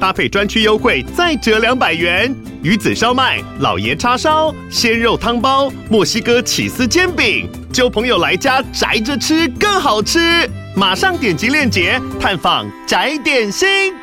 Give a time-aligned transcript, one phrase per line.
[0.00, 2.34] 搭配专区优惠再折两百元。
[2.62, 10.48] 鱼子烧麦、老爷叉烧、鲜肉汤包、墨西哥起司煎饼，揪朋友来家宅着吃更好吃。
[10.76, 13.94] 马上点击链接探访宅点心。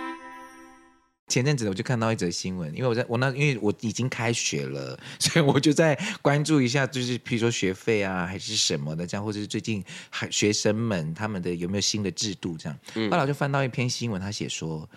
[1.27, 12.77] 前阵子我就看到一则新闻，因为我在我那，因为我已经开学了， 所以我就在关注一下，就是譬如说学费啊，还是什么的，这样，或者是最近还学生们他们的有没有新的制度这样。
[12.95, 14.87] 嗯，后来我就翻到一篇新闻，他写说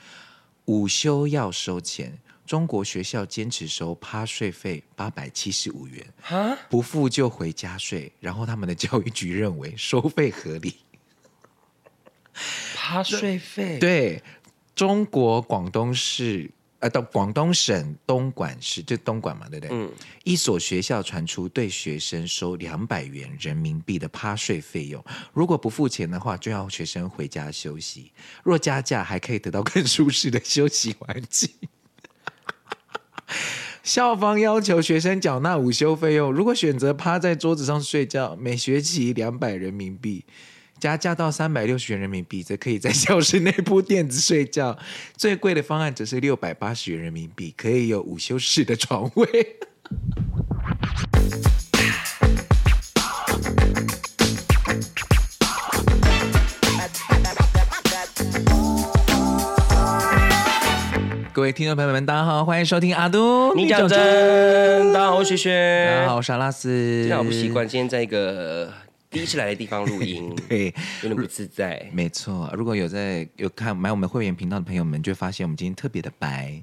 [0.66, 6.06] 午休要收钱，中国学校坚持收趴税费八百七十五元，
[6.68, 10.76] 不付就回家睡，然后他们的教育局认为收费合理。
[12.74, 14.22] 趴税费对，
[14.74, 16.50] 中国广东市
[16.86, 19.76] 呃，到广东省东莞市，就东莞嘛，对不对？
[19.76, 19.90] 嗯，
[20.22, 28.12] 一所学校传出对学生收两百元人民币的趴睡费用，如果不付钱的话，就要学生回家休息；
[28.44, 31.50] 若加价，还可以得到更舒适的休息环境。
[33.82, 40.24] 校方要求学生缴纳午休费用，如果选择趴在桌子上睡觉，每学期两百人民币。
[40.86, 44.78] 加价到三百六十元人民币，则可以在教室内铺垫子睡觉。
[45.18, 49.26] 最贵的方案则是六百八十元人民币，可以有午休室的床位。
[61.32, 67.00] 各位听众朋友们，大家好，欢迎收听阿都，你讲真，大家好，我是雪雪，大家好，我是阿拉斯。
[67.00, 68.85] 今天我不习惯，今天在一个。
[69.10, 70.66] 第一次来的地方录音， 对，
[71.02, 71.88] 有点不自在。
[71.92, 76.62] 没错，如果有在有看买我们会员频道的朋友们，就会发现我们今天特别的白，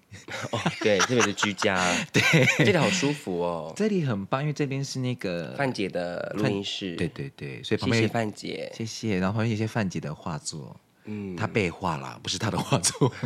[0.52, 1.80] 哦，对，特别的居家，
[2.12, 2.22] 对，
[2.58, 10.76] 这里好舒服哦，这里很棒，因为这边是那个范姐的录音室，对对对，所以旁边谢谢范姐，谢谢，然后旁边有些范姐的画作，
[11.06, 13.12] 嗯，他被画了，不是他的画作，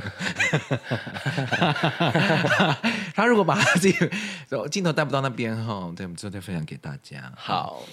[3.15, 7.83] 他如果把他这个镜头带不到那边哈，对，我们之后再分享给大家，好。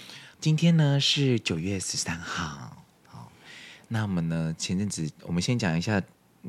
[0.45, 3.31] 今天呢是九月十三号，好，
[3.87, 5.99] 那我们呢前阵子我们先讲一下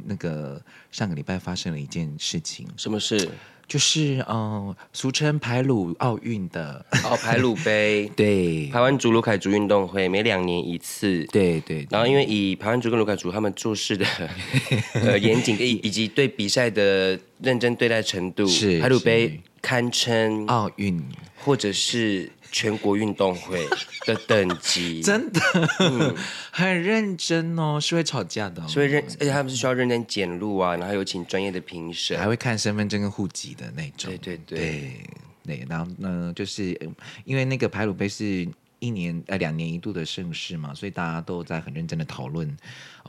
[0.04, 0.62] 那个
[0.92, 3.30] 上个礼拜发生了一件事情，什么事？
[3.66, 4.36] 就是嗯、
[4.68, 14.04] 呃，俗称排鲁奥运的哦，排鲁杯， 对，排湾族鲁凯族运动会每两年一次，对，对对，然后因为以排湾族跟鲁凯族他们做事的
[14.92, 21.02] 呃严谨以以及对比赛的认真对待程度，是排鲁杯堪称奥运。
[21.42, 22.30] 或者是。
[22.50, 23.66] 全国运动会
[24.06, 25.02] 的等级。
[25.04, 25.40] 真的、
[25.80, 26.14] 嗯、
[26.50, 34.10] 很认真哦，是会吵架的、哦，所以认，而且他们是需要认真检录啊，然后有请专业的评审，还会看身份证跟户籍的那种。
[34.10, 34.58] 对对对。
[34.58, 36.78] 对，对，然后呢，就是
[37.24, 38.48] 因为那个排鲁杯是。
[38.86, 42.56] 一年呃两年一度的盛事嘛，所以大家都在很认真的讨论，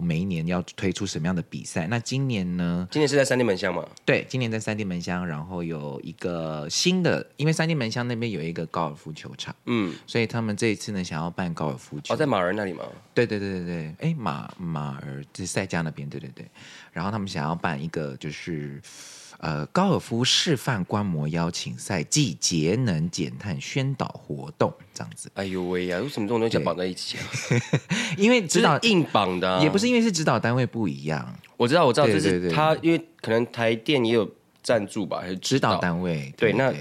[0.01, 1.88] 每一年要推出什么样的比赛。
[1.88, 2.88] 那今年呢？
[2.91, 3.87] 今年是在三地门乡吗？
[4.03, 12.13] 对，今年在三地门乡，然后有一个新的，因为三地门乡那边有一个高尔夫球场，嗯，所以他们这一次呢想要办高尔夫球。
[12.13, 12.83] 哦，在马儿那里吗？
[13.13, 16.45] 对对对对对，哎马马儿在赛迦那边，对对对，
[16.91, 18.81] 然后他们想要办一个就是。
[19.39, 25.30] 呃，高尔夫示范观摩邀请赛暨节能减碳宣导活动这样子。
[25.35, 27.24] 哎呦喂呀，为什么这种东西要绑在一起啊？
[28.18, 31.38] 因为指导硬绑的、啊，也不是因为是指导单位不一样。
[31.56, 34.28] 我知道，我知道，就是他，因为可能台电也有
[34.63, 36.34] 赞助吧，还是指导单位？
[36.35, 36.74] 对，那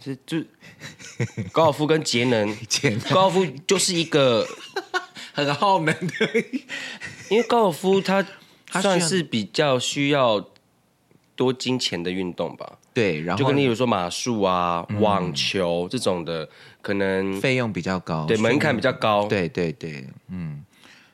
[0.00, 0.42] 这就
[1.52, 2.56] 高尔夫跟 节能，
[3.10, 4.46] 高尔夫就是一个
[5.34, 6.14] 很耗能的，
[7.28, 8.24] 因为高尔夫它
[8.80, 10.48] 算是比较需要。
[11.38, 16.48] 多金钱的运动吧，对，然后就跟例如说马术啊、嗯、网球这种的，
[16.80, 20.64] 可能费用比较高，对，门槛比较高，对对对，嗯，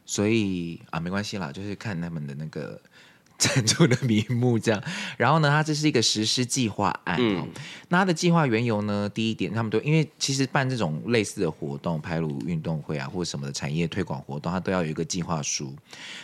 [0.06, 2.80] 所以啊，没关系啦，就是看他们的那个。
[3.42, 4.80] 赞助的名目这样，
[5.18, 7.16] 然后呢，它这是一个实施计划案。
[7.18, 7.48] 嗯，
[7.88, 15.74] 那它的计划缘由呢，第一点，他们都因为其实办这种类似的活动，排鲁运动会啊，或者什么的产业推广活动，它都要有一个计划书。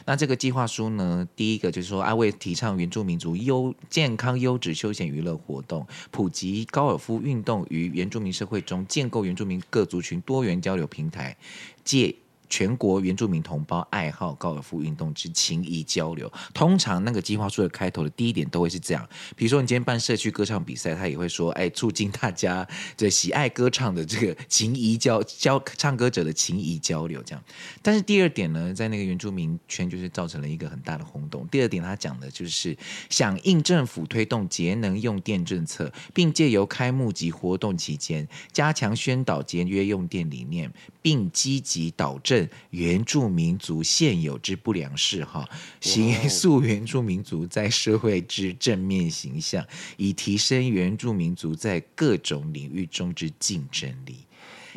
[0.04, 11.36] 那这个计划书呢，第一个就是说，啊，为提倡原住民族优健康优质休闲娱乐活动，普及高尔夫运动于原住民社会中，建构原住民各族群多元交流平台，
[11.82, 12.14] 借
[12.48, 16.30] 全国原住民同胞爱好高尔夫运动之情谊交流。
[16.54, 22.66] 通常那个计划书的开头的第一点都会是这样，比如说你今天办社区歌唱比赛，他也会说，哎，促进大家
[22.96, 27.44] 这喜爱歌唱的这个情谊交交唱歌者的情谊交流这样。
[27.82, 31.46] 但是第二点呢，在那个原住民圈就是造成了一个很大的轰动。
[31.48, 32.76] 第二点他讲的就是
[33.10, 40.72] 响应政府推动节能用电政策，并借由开幕及活动期间加强宣导节约用电理念，
[41.02, 42.37] 并积极导正。
[42.70, 45.48] 原住民族现有之不良嗜好，
[45.80, 49.64] 形塑原住民族在社会之正面形象，
[49.96, 54.16] 以提升原住民族在各种领域中之竞争力。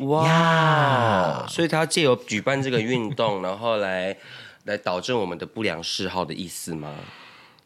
[0.06, 1.46] 哇！
[1.48, 4.16] 所以他借由举办这个运动，然后来
[4.64, 6.94] 来导正我们的不良嗜好的意思吗？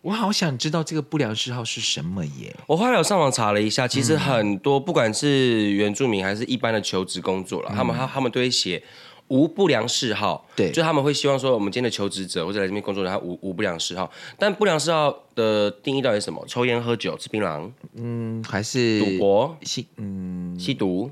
[0.02, 2.54] 我好想知道这个不良嗜好是什么耶！
[2.66, 8.82] 我后来有上网查了一下，其实很多不管是原住民还是一般的求职工作了，他们他他们都会写。
[9.28, 14.10] 无不良嗜好，对，就他们会希望说，我们今天的求职者或者来这边工作的人，他无无不良嗜好。
[14.38, 16.44] 但不良嗜好的定义到底是什么？
[16.46, 21.10] 抽烟、喝酒、吃槟榔，嗯，还是赌博、吸嗯吸毒、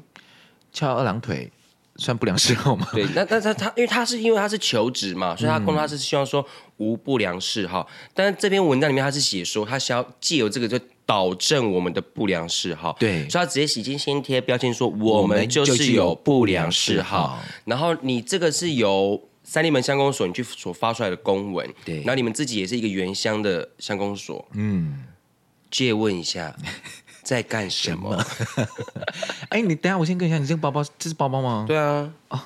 [0.73, 1.51] 翘二郎腿，
[1.97, 2.89] 算不良嗜好吗？
[2.93, 6.47] 对，那那他他，因为他是因为他是求职嘛，所以他工作他是希望说
[6.77, 7.89] 无不良嗜好。
[7.91, 10.79] 嗯、但是这篇文章里面他是写说，他想要借由这个就。
[11.07, 17.39] 导正我们的不良嗜好，对，所以他直接洗金先贴标签说我们就是有不良嗜好。
[17.65, 25.05] 然后你这个是由三立门乡公所你去所发出来的公文，对，然后你们自己也是一个原乡的乡公所，嗯，
[25.71, 26.57] 借问一下
[27.23, 28.25] 在干什么？
[29.51, 31.65] 哎，你等下我先跟一下，你这个包包这是包包吗？
[31.69, 32.41] 对啊，哦。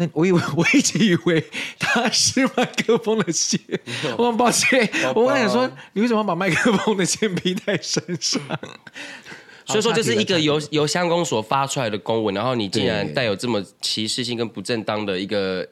[0.00, 1.44] 那我以为 我一直以为
[1.78, 3.60] 他是麦克风的线，
[4.16, 4.88] 我很抱歉。
[5.14, 8.40] 我刚想说，你为什么要把麦克风的线披在身上？
[9.66, 15.68] 所以说，这是一个由由乡公所发出来的公文，然后你竟然带有这么歧视性跟不正当的一个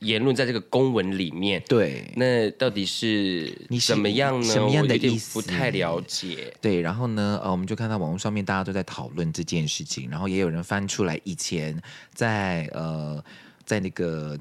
[0.00, 1.60] 言论在这个公文里面。
[1.68, 4.46] 对，那到底是你怎么样呢？
[4.46, 5.34] 什么样的意思？
[5.34, 6.54] 不太了解。
[6.60, 11.76] 对，然后呢，呃，我们就看到网络上面大家都在讨论这件事情，然后也有人翻出来以前
[12.14, 13.22] 在呃。
[13.64, 14.38] 在那个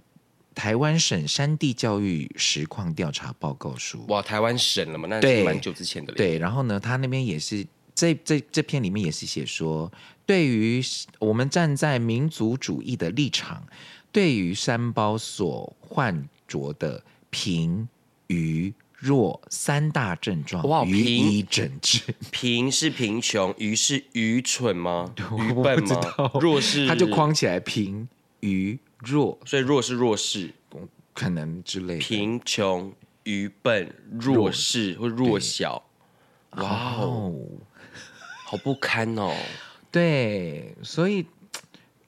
[0.54, 5.08] 台湾省山地教育实况调查报告书，哇，台湾省了嘛？
[5.08, 6.14] 那是蛮久之前的。
[6.14, 7.66] 对，然后呢，他那边也是
[7.96, 9.92] 这这这篇里面也是写说，
[10.25, 10.80] 对于
[11.18, 13.66] 我们站在民族主义的立场，
[14.12, 17.88] 对于山胞所患着的贫、
[18.28, 22.00] 愚、弱三大症状，哇，予以诊治。
[22.30, 25.12] 贫是贫穷，愚是愚蠢吗？
[25.40, 26.00] 愚笨吗？
[26.40, 28.08] 弱是他就框起来贫、
[28.42, 28.78] 愚。
[29.04, 30.52] 弱，所以弱是弱势，
[31.14, 32.00] 可能之类的。
[32.00, 35.84] 贫穷、愚笨、弱势或弱小，
[36.52, 37.34] 哇哦，
[38.46, 39.36] 好不堪哦。
[39.92, 41.26] 对，所以。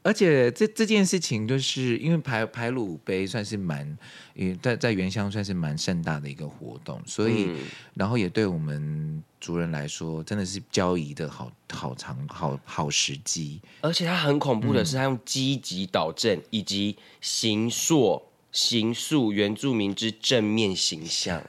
[0.08, 3.98] 而且这这件事情，就是因为排排鲁杯算是蛮，
[4.36, 7.58] 因为在在原乡算是蛮盛大的一个活动，所以、嗯、
[7.94, 13.62] 然后也对我们族人来说，真的是交易的好好长好好时机。
[13.82, 18.22] 而且他很恐怖的是，他用积极导正以及形塑
[18.52, 21.42] 形塑原住民之正面形象，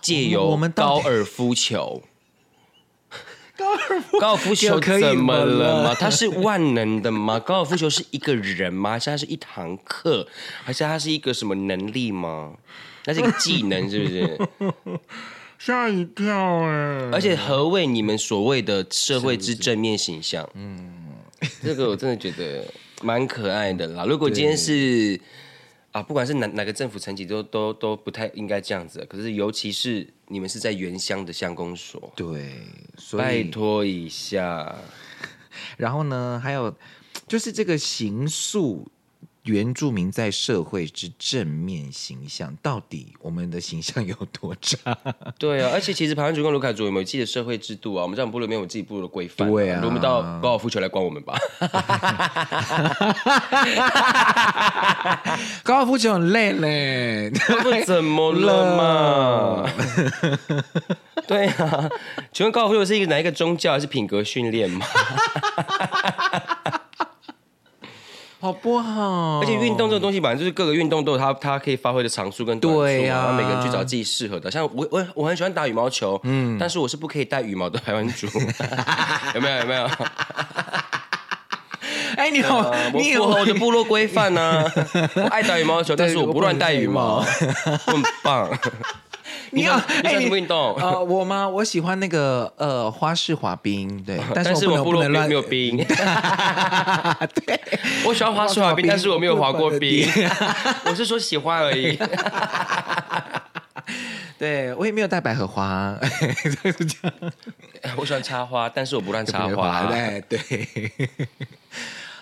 [0.00, 2.02] 借由高尔夫球。
[3.56, 5.94] 高尔夫高尔夫球怎么了吗？
[5.94, 7.38] 它是万能的吗？
[7.38, 8.90] 高尔夫球是一个人吗？
[8.90, 10.26] 还是它是一堂课？
[10.64, 12.52] 还是它是一个什么能力吗？
[13.04, 14.38] 那是一个技能，是不是？
[15.58, 17.10] 吓一跳哎！
[17.12, 20.48] 而且何谓你们所谓的社会之正面形象？
[20.54, 20.92] 嗯，
[21.62, 22.66] 这个我真的觉得
[23.02, 24.04] 蛮可爱的啦。
[24.04, 25.20] 如果今天是。
[25.94, 29.06] 啊，不管是哪哪个政府层级，都都都不太应该这样子。
[29.08, 32.52] 可是，尤其是你们是在原乡的乡公所，对，
[33.16, 34.74] 拜托一下。
[35.78, 36.76] 然后呢，还有
[37.28, 38.90] 就是这个形塑。
[39.44, 44.96] 原住民在社会之正面形象，到底我们的形象有多差？
[45.38, 48.02] 对啊，而且其实排湾族跟卢凯族有没有自己的社会制度啊？
[48.02, 51.36] 我们在我们部落里面有自己部落的规范，对啊，轮不到高尔夫球来管我们吧？
[55.62, 57.30] 高尔夫球很累嘞，
[57.62, 59.70] 不怎么了嘛？
[61.28, 61.90] 对啊，
[62.32, 64.86] 请问高尔夫球是一个哪一个宗教还是品格训练吗？
[68.44, 69.40] 好不好？
[69.40, 74.50] 而且运动这个东西，反正就是各个运动都有它它可以发挥的长处跟短处，对呀、啊，每个人去找自己适合的。
[74.50, 78.26] 像我我我很喜欢打羽毛球，嗯，但是我是不可以带羽毛的台湾族，
[79.34, 79.88] 有没有有没有？
[82.16, 84.62] 哎，你好，你符合我的部落规范呢。
[85.16, 88.50] 我爱打羽毛球，但是我不乱带羽毛，很棒。
[89.54, 90.74] 你要你喜欢什么运动？
[90.76, 91.48] 呃，我吗？
[91.48, 95.76] 我喜欢那个呃花式滑冰，对， 但是我不能乱没有冰。
[97.34, 97.60] 对，
[98.06, 100.06] 我喜欢花式滑冰，但是我没有滑过冰。
[100.86, 101.98] 我是说喜欢而已。
[104.36, 105.96] 对，我也没有带百合花，
[106.62, 107.32] 就是这样。
[107.96, 109.84] 我喜欢插花，但是我不乱插花。
[109.86, 111.08] 对对。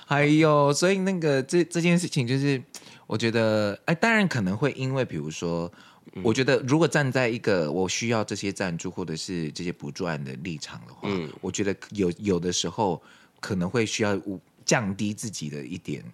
[0.06, 2.62] 还有，所以那个这这件事情，就是
[3.06, 5.72] 我觉得，哎，当然可能会因为，比如说，
[6.14, 13.02] 嗯、我觉得如果站在一个我需要这些赞助或者是这些补助案的立场的话，嗯，我觉得有有的时候
[13.40, 14.20] 可能会需要
[14.64, 16.04] 降低自己的一点，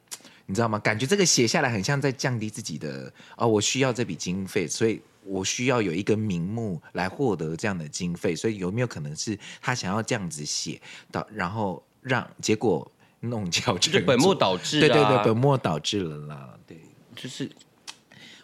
[0.46, 0.78] 你知道吗？
[0.78, 10.80] 感觉这个写下来很像在降低自己的啊、哦，我需要这笔经费，所以我需要有一个名目来获得这样的经费，所以有没有可能是他想要这样子写
[11.10, 12.90] 到，然后让结果。
[13.20, 16.80] 弄巧成拙，本末倒置， 对对对，本末倒置了啦，对，
[17.16, 17.50] 就是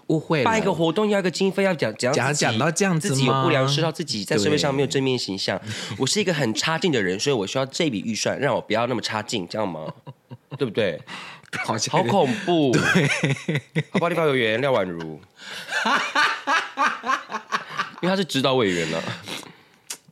[0.08, 0.44] 误会。
[0.44, 5.60] 办一个活动要一个经费，要讲讲讲讲到这样子，自己有不良嗜好，自己在社会上没有正面形象。
[5.98, 9.86] 我是一个很差劲的人，所以我需要这笔预算，让我不要那么差劲，这样吗？
[10.58, 11.00] 对不对？
[11.64, 12.72] 好，好恐怖。
[12.72, 13.08] 对，
[13.90, 15.20] 好吧，立法委员廖婉如，
[18.00, 19.00] 因为他是指导委员呢。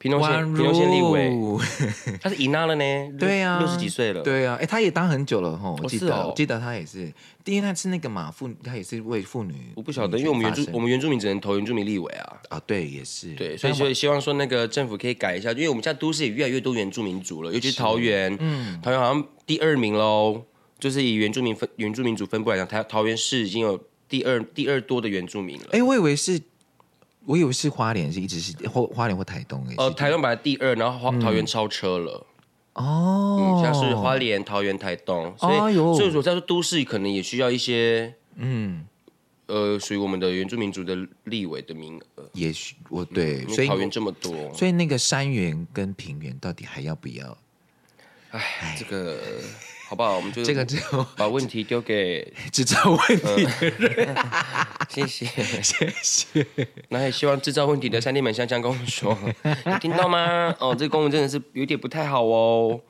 [0.02, 1.30] 屏东县，屏东县立委，
[2.20, 2.84] 他是赢了呢。
[3.16, 4.20] 对呀，六十几岁了。
[4.20, 5.72] 对呀，哎，他也当很久了哈。
[5.80, 7.12] 我记得，我记得他也是。
[7.44, 9.54] 第一，他是那个马妇，他也是为妇女。
[9.76, 12.36] 我不晓得，因为我们原住我们原住民只能投原住民立委啊。
[12.48, 13.32] 啊，对，也是。
[13.34, 18.36] 对，所以所以希望说那个政府可以改一下，因为我们现在都市也越来越多原住民族了，尤其是桃园。
[18.40, 20.42] 嗯，桃园好像第二名喽，
[20.80, 23.78] 就是以原住民分原住民族分布来讲，桃桃园市已经有
[24.08, 25.68] 第二第二多的原住民了。
[25.70, 26.40] 哎，我以为是。
[27.24, 29.74] 我以为是花莲，是一直是或花莲或台东诶。
[29.76, 32.26] 哦，台东本来第二，然后花桃园超车了。
[32.74, 38.86] 哦，像是花莲、桃园、台东，所以所以说在说都市可能也需要一些嗯
[39.46, 42.28] 呃属于我们的原住民族的立委的名额。
[42.32, 47.38] 也许我对，所以桃园这么多，所以那个山原跟平原到底还要不要？
[48.30, 49.18] 哎，这个。
[49.92, 50.16] 好不好？
[50.16, 54.16] 我们就这个之后把问题丢给 制造问题的人。
[54.88, 55.26] 谢谢
[55.62, 56.46] 谢谢。
[56.88, 59.14] 那也希望制造问题的三地门香香跟我们说，
[59.82, 60.54] 听到吗？
[60.58, 62.80] 哦，这个公文真的是有点不太好哦。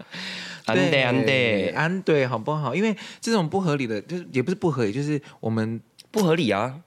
[0.66, 2.72] 安对安对安对，好不好？
[2.72, 5.80] 因为这种不合理的，就是也不是不合理，就是我们
[6.12, 6.78] 不合理啊。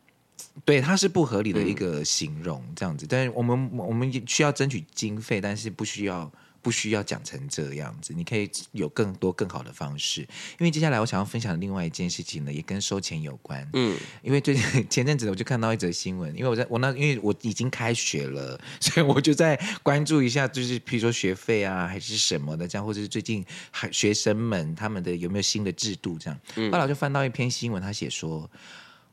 [0.63, 3.05] 对，它是不合理的一个形容，这样子。
[3.05, 6.31] 但是我们我们需要争取经费，但是不需要。
[6.65, 10.21] 不需要讲成这样子，你可以有更多更好的方式。
[10.57, 13.69] 因为接下来我想要分享的另外一件事情呢，也跟收钱有关。
[13.73, 26.39] 嗯，因为最近前阵子我就看到一则新闻，因为我在我那因为我已经开学了，所以我就在关注一下，就是譬如说学费啊，还是什么的这样，或者是最近还学生们他们的有没有新的制度这样。
[26.55, 28.49] 嗯，后来我就翻到一篇新闻，他写说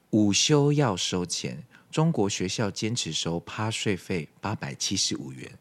[0.09, 1.63] 午休要收钱。
[1.93, 5.53] 中国学校坚持收趴税费八百七十五元，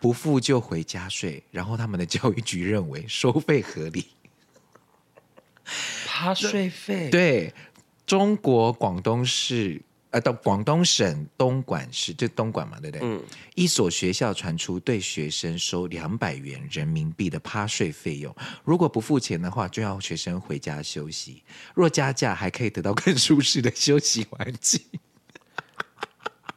[0.00, 1.42] 不付就回家睡。
[1.52, 4.08] 然后他们的教育局认为 收费合理。
[6.04, 7.54] 趴税费对，
[8.04, 9.80] 中国广东市
[10.10, 13.06] 呃，到广东省东莞市就东莞嘛，对不对？
[13.06, 13.22] 嗯，
[13.54, 21.42] 一所学校传出对学生收两百元人民币的趴税费用，如果不付钱的话，就要学生回家休息。
[21.74, 24.80] 若加价，还可以得到更舒适的休息环境。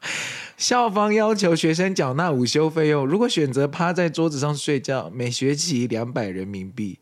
[0.57, 6.99] 校方要求学生缴纳午休费用，如果选择趴在桌子上睡觉，每学期两百人民币，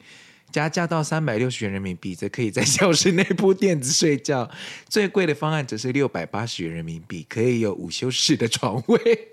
[0.51, 4.50] 加价到三百六十元人民币，则可以在教室内铺垫子睡觉。
[4.88, 9.29] 最贵的方案则是六百八十元人民币，可以有午休室的床位。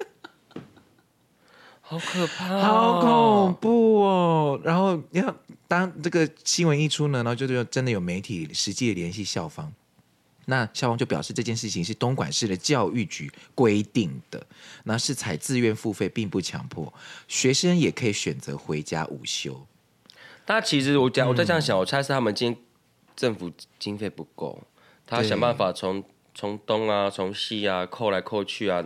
[1.89, 4.61] 好可怕、哦，好恐怖哦！
[4.65, 5.33] 然后你看，
[5.69, 9.73] 当这个新闻一出呢，然后就就真的有媒体实际联系校方。
[10.47, 14.47] 那校方就表示这件事情是东莞市的教育局规定的，
[14.85, 16.93] 那是采自愿付费，并不强迫
[17.29, 19.67] 学生也可以选择回家午休。
[20.47, 22.62] 那其实我讲，我在这样想，我猜是他们今天
[23.17, 24.62] 政府经费不够，
[25.05, 28.85] 他想办法从从东啊、从西啊扣来扣去啊，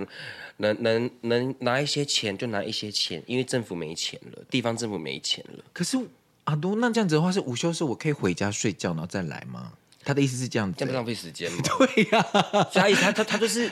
[0.57, 5.65] 能能能拿一些钱就拿一些钱，因为政府没钱了，地方政府没钱了。
[5.75, 5.99] 可是
[6.45, 9.75] 阿都，那这样子的话，是午休时我可以回家睡觉，然后再来吗？
[10.05, 11.59] 他的意思是这样子，这样不浪费时间吗？
[11.79, 13.71] 对呀、啊，所以他他他就是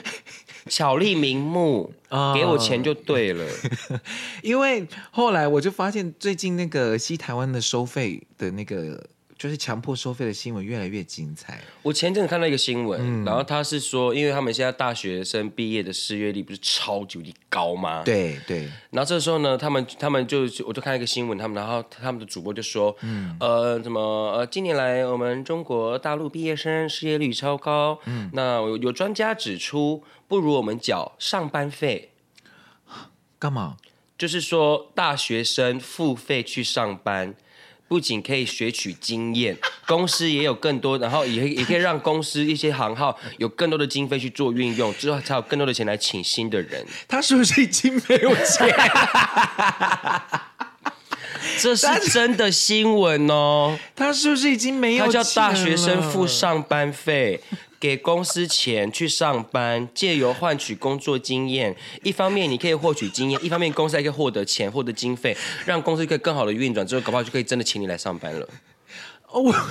[0.67, 1.91] 巧立名目，
[2.35, 3.45] 给我钱就对了。
[4.43, 9.07] 因为后来我就发现，最近那个西台湾的收费的那个
[9.39, 11.61] 就是强迫收费的新闻越来越精彩。
[11.81, 18.03] 我前阵子看到一个新闻，嗯然后他是说，因为他们现在大学生毕业的失业率不是超级无敌高吗？
[18.03, 24.01] 对对，然后这时候呢，他们他们就我就看一个新闻，他们然后他们的主播就说，嗯，呃，怎么
[24.33, 32.11] 呃，近年来我们中国大陆毕业生失业率超高，嗯，那有有专家指出，不如我们缴上班费，
[33.39, 33.77] 干嘛？
[34.17, 37.35] 就是说大学生付费去上班。
[37.89, 46.85] 不仅可以学取经验， 公司也有更多，然后也也可以让公司一些行号有更多的经费去做运用，之后才有更多的钱来请新的人。
[47.07, 48.73] 他是不是已经没有钱？
[51.59, 53.77] 这是真的新闻哦。
[53.95, 55.13] 他是不是已经没有钱？
[55.13, 57.41] 他叫大学生付上班费。
[57.79, 68.47] 给公司钱去上班，借由换取工作经验，一方面你可以获取经验，一方面公司还可以获得钱、获得经费，让公司可以更好的运转，之后搞不好就可以真的请你来上班了。
[69.27, 69.55] 哦，我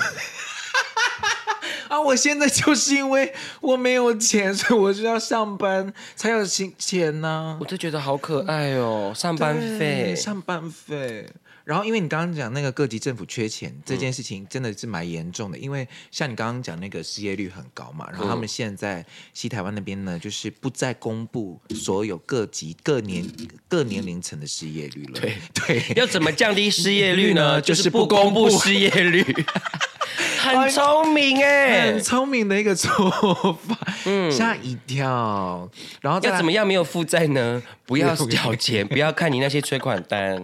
[1.88, 7.58] 啊，我现在就是因为我没有钱，所以我就要上班才有钱钱呢。
[7.60, 11.28] 我就觉得好可爱哦，上班费，上班费。
[11.68, 15.58] 然后，因为你刚刚讲那个各级政府缺钱这件事情，真的是蛮严重的。
[15.58, 23.22] 嗯、因为像你刚刚讲那个失业率很高嘛，然后他们现在西台湾那边呢，就是不再公布所有各级各年
[23.68, 25.20] 各年龄层的失业率了。
[25.20, 27.60] 对对，要怎么降低失业率呢？
[27.60, 29.22] 就是不公布失业率。
[30.40, 32.88] 很聪明哎，很聪明的一个做
[33.52, 35.70] 法，嗯，吓一跳。
[36.00, 37.62] 然后要怎么样没有负债呢？
[37.84, 40.42] 不要 缴钱，不要看你那些催款单。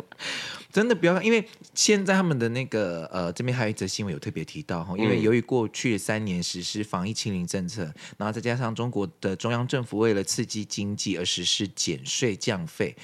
[0.75, 7.85] 真的不要看，因为现在他们的那个呃，这边还有一则新闻有特别提到哈，因为由于过去三年实施防疫清零政策，
[8.19, 12.97] 然后再加上中国的中央政府为了刺激经济而实施减税降费，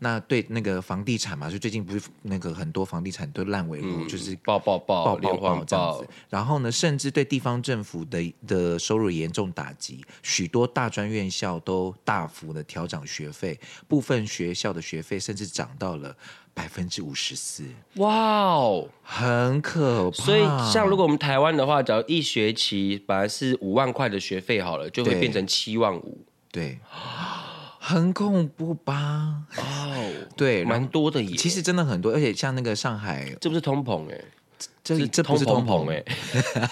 [0.00, 16.16] 那对那个房地产嘛，就最近不是那个很多房地产都烂尾楼，嗯、就是爆爆爆爆爆爆这样子，然后呢，甚至对地方政府的的收入严重打击，许多大专院校都大幅的调涨学费，部分学校的学费甚至涨到了。
[16.52, 17.62] 百分之五十四，
[17.94, 20.16] 哇哦，很可怕。
[20.24, 26.78] 所以，像如果我们台湾的话，只要一学期本来是五万块的学费好了，就会变成七万五，对，
[27.82, 29.42] 很恐怖吧？
[29.56, 31.34] 哦，对，蛮多的耶。
[31.34, 34.20] 其实真的很多，而且像那个上海，这不是通膨哎。
[34.82, 36.02] 这这不是通膨哎，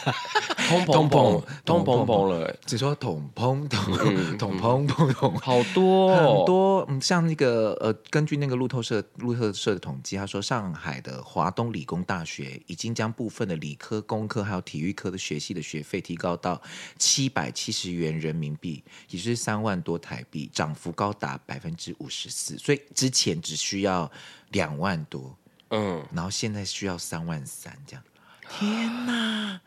[0.68, 3.94] 通膨膨通膨膨了，只说通膨通
[4.38, 6.86] 通膨膨膨，好多很多。
[6.88, 16.60] 嗯，像那个呃，根据那个路透社路透社的统计，他说上海的华东理工大学已经将部分的理科、工科还有体育科的学系的学费提高到
[16.98, 22.56] 七百七十元人民币，也就是三万多台币，涨幅高达百分之五十四。
[22.56, 24.10] 所以之前只需要
[24.50, 25.36] 两万多。
[25.70, 28.02] 嗯，然后现在需要三万三这样，
[28.48, 29.60] 天哪，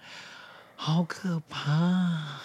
[0.75, 2.39] 好可怕！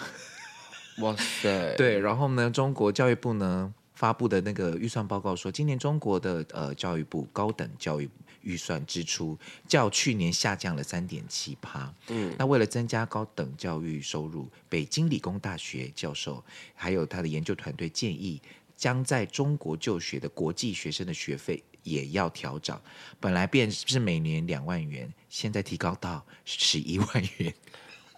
[0.98, 8.08] 哇塞， 对，然后呢，中国教育部呢发布的那个预算报告说，今年中国的呃教育部高等教育
[8.42, 11.92] 预算支出较去年下降了三点七趴。
[12.08, 18.40] 嗯，那为了增加高等教育收入，北京理工大学教授还有他的研究团队建议，
[18.76, 21.62] 将在中国就学的国际学生的学费。
[21.86, 22.82] 也要调涨，
[23.20, 27.54] 本来便是每年两万元，现在提高到十一万元。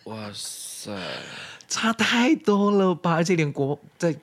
[0.04, 0.98] 哇塞，
[1.68, 3.12] 差太多了吧！
[3.12, 4.16] 而且连国在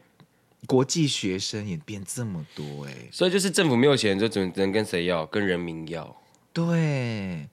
[0.65, 5.23] 国际学生也变这么多哎，所以就是政府没有钱，就只能跟谁要？
[5.27, 6.19] 跟人民要。
[6.51, 7.47] 对，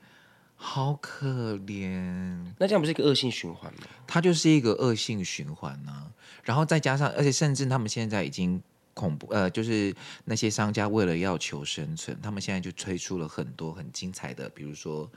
[0.57, 2.43] 好可怜。
[2.59, 3.81] 那这样不是一个恶性循环吗？
[4.07, 6.09] 它就是一个恶性循环呢、啊。
[6.43, 8.63] 然后再加上，而且甚至他们现在已经。
[8.95, 15.11] 恐怖，呃，就是那些商家为了要求生存，他们现在就推出了很多很精彩的，比如说，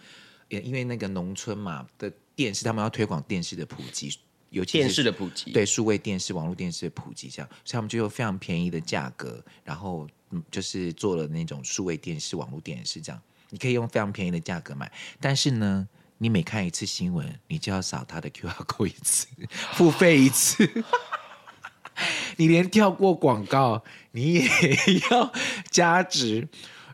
[0.49, 4.17] 因为那个农村嘛的电视，他们要推广电视的普及，
[4.49, 19.27] 尤其是电视的普及，对，数位电视、网络电视的普及，这样，所以他们就用非常便宜的价格，然后嗯，就是做了那种数位电视、网络电视，这样，你可以用非常便宜的价格买，但是呢，你每看一次新闻，你就要扫他的 QR code 一次，
[19.73, 20.65] 付费一次。
[22.37, 24.49] 你连跳过广告，你也
[25.09, 25.31] 要
[25.69, 26.47] 加值，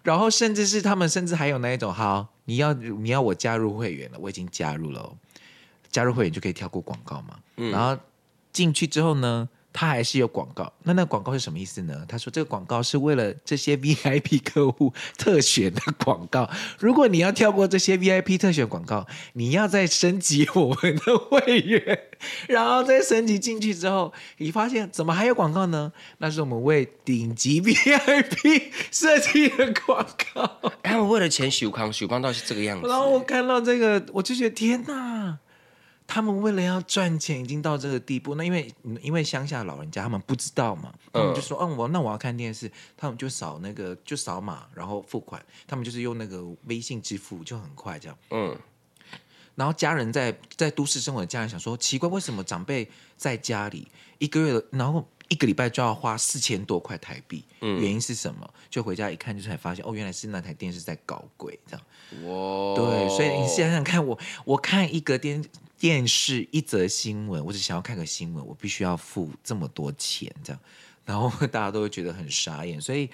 [0.04, 5.16] 然后甚至是他们甚至还有那一种，好，你要你要我加入会员了，我已经加入了，
[5.90, 7.40] 加入会员就可以跳过广告嘛。
[7.58, 7.98] 嗯、然后
[8.52, 10.72] 进去之后呢，他还是有广告。
[10.84, 12.06] 那那广告是什么意思呢？
[12.08, 16.50] 他说这个广告是为了这些 VIP 客户特选的广告。
[16.80, 22.00] 如果你要跳过这些 VIP 特选广告，你要再升级我们的会员，
[22.48, 25.92] 然后再升级进去之后，你发现怎么还有广告呢？
[26.18, 30.60] 那是我们为顶级 VIP 设计的广告。
[30.84, 32.88] 他们为了钱修康修康到是这个样子。
[32.88, 35.38] 然后我看到这个，我就觉得天哪！
[36.14, 38.36] 他们为了要赚钱，已经到这个地步。
[38.36, 38.70] 那因为
[39.02, 45.42] 因为乡下老人家他们不知道嘛，他们就说：“嗯，我那我要看电视。”他们就扫那个就扫码，然后付款。
[45.66, 48.18] 他们就是用那个微信支付，就很快这样。
[48.32, 48.60] 嗯。
[49.56, 57.46] 然后家人在在都市生活的家人想说：“奇怪，为什么长辈在家里一个月，然后一个礼拜就要花四千多块台币？
[57.62, 61.86] 嗯，原因是什么？”就回家一看，就才发现哦，原来是那台电视在搞鬼这样。
[62.28, 62.76] 哇！
[62.76, 65.42] 对，所以你想想看，我我看一个电。
[65.82, 70.62] 电视一则新闻，我只想要看个新闻，我必须要付这么多钱，这样，
[71.04, 73.10] 然后大家都会觉得很傻眼，所以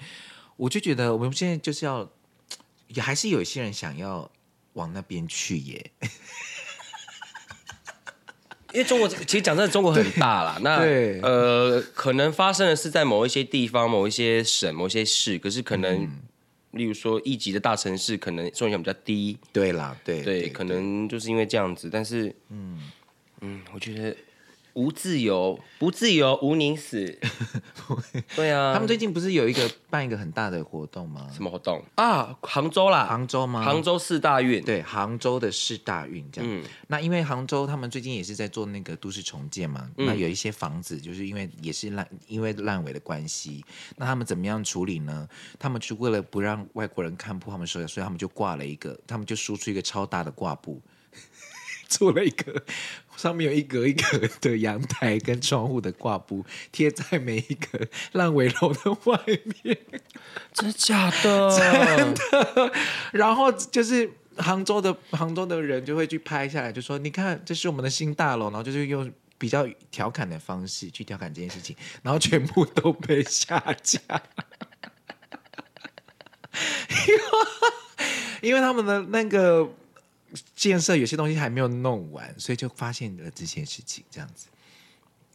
[0.58, 2.06] 我就觉得我们现在就是要，
[2.88, 4.30] 也还是有一些人想要
[4.74, 5.90] 往那边去耶，
[8.74, 10.76] 因为中国其实讲真的，中国很大啦，那
[11.22, 16.06] 呃，可能发生的是在某一些地方、某一些省、某一些市，可是可能。
[16.72, 21.88] 嗯例如说，一级的大城市可能受影响比较低，对啦，对对，对，可能就是因为这样子。
[21.90, 22.78] 但是，嗯
[23.40, 24.14] 嗯，我觉得。
[24.78, 27.18] 无自由，不自由，无宁死。
[28.36, 31.28] 对啊，他们最近不是有一个办一个很大的活动吗？
[31.34, 32.38] 什么活动啊？
[32.42, 33.60] 杭州啦，杭州吗？
[33.60, 36.48] 杭州四大运，对，杭州的四大运这样。
[36.48, 43.64] 嗯，那因为杭州他们最近也是在做那个都市重建嘛，嗯、那有一些房子就是因为也是烂，因为烂尾的关系，
[43.96, 45.28] 那他们怎么样处理呢？
[45.58, 50.80] 他们就为了不让外国人看破他们说的，所以他们就挂了一个，他们就输出一个超大的挂布。
[51.88, 52.62] 做了一个
[53.18, 59.20] 上面有一格一格的阳台跟窗户的挂布，贴在每一个烂尾楼的外
[59.64, 59.76] 面。
[60.54, 61.50] 真的假的？
[61.58, 62.72] 真的。
[63.10, 74.00] 然后就是杭州的杭州的人就会去拍下来，就说：“你看，这是我们的新大楼。”然后就是用比较调侃的方式去调侃这件事情，然后全部都被下架。
[78.40, 79.68] 因为他们的那个。
[80.54, 84.48] 建设有些东西还没有弄完，所以就发现了这些事情，这样子。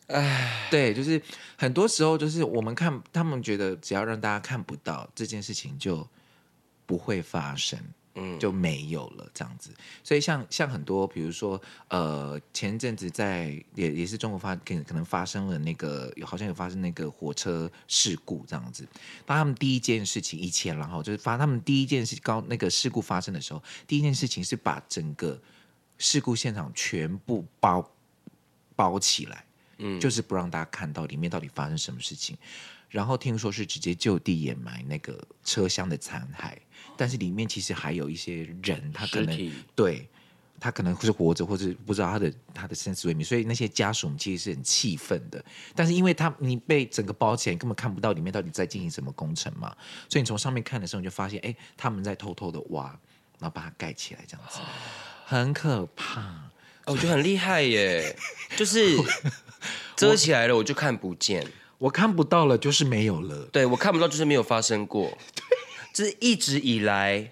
[0.07, 1.21] 哎，对，就是
[1.57, 6.07] 很多时候，就是我们看他们觉得，只要让大家看不到这件事情，就
[6.85, 7.79] 不会发生。
[8.15, 9.71] 嗯，就没有了这样子，
[10.03, 18.87] 所以像像很多，比如说，呃，前阵子在也也是中国发可可能发生了那个，有好像有发生那个火车事故这样子。
[19.25, 25.41] 当他们第一件事情以前，然后就是发他们第一件事高那个事故发生的时候，第一件事情是把整个
[25.97, 27.91] 事故现场全部包
[28.75, 29.45] 包起来，
[29.79, 32.37] 嗯，就是不让大家看到里面到底发生什么事情。
[32.93, 36.53] 然后听说是直接就地掩埋那个车厢的残骸。
[36.95, 40.07] 但是里面其实还有一些人，他可能对
[40.59, 45.43] 他可能是活着，或者不知道他的他的生死未明，所以那些家属们其实是很气愤的。
[45.73, 49.75] 但是因为他你被整个包起来，根本看不到里面到底在进行什么工程嘛，
[50.07, 52.85] 所以你从上面看的时候，你就发现，哎，他们在偷偷的挖，
[53.39, 54.59] 然后把它盖起来，这样子
[55.25, 56.21] 很可怕。
[56.85, 58.15] 哦，我觉得很厉害耶，
[58.55, 58.95] 就是
[59.95, 61.45] 遮起来了，我就看不见，
[61.83, 63.49] 我看不到了，就是没有了。
[63.51, 65.17] 对，我看不到，就是没有发生过。
[65.93, 67.29] 这是一直以来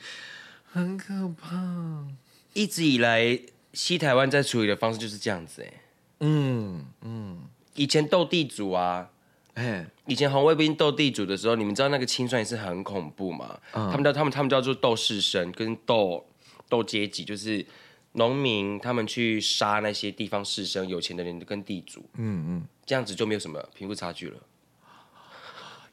[0.69, 2.05] 很可怕。
[2.51, 3.39] 一直以来，
[3.71, 5.73] 西台湾在处理的方式就是这样子，哎，
[6.19, 7.39] 嗯嗯。
[7.75, 9.09] 以前斗地主啊，
[9.53, 13.57] 哎，以前红卫兵斗地主的时候，你们知道那个清算也是很恐怖嘛？
[13.71, 16.27] 嗯、他们叫他们他们叫做斗士绅，跟斗
[16.67, 17.65] 斗阶级，就是
[18.11, 24.37] 农民他们去杀那些地方士绅，有钱的人跟地主，嗯嗯，这样子就没有什么贫富差距了。